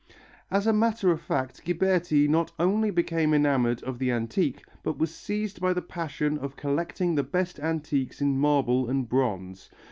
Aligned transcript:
As 0.49 0.65
a 0.65 0.73
matter 0.73 1.11
of 1.11 1.21
fact 1.21 1.63
Ghiberti 1.63 2.27
not 2.27 2.51
only 2.57 2.89
became 2.89 3.35
enamoured 3.35 3.83
of 3.83 3.99
the 3.99 4.11
antique, 4.11 4.63
but 4.81 4.97
was 4.97 5.13
seized 5.13 5.61
by 5.61 5.73
the 5.73 5.81
passion 5.83 6.39
of 6.39 6.55
collecting 6.55 7.13
the 7.13 7.21
best 7.23 7.59
antiques 7.59 8.19
in 8.19 8.35
marble 8.39 8.89
and 8.89 9.07
bronze. 9.07 9.69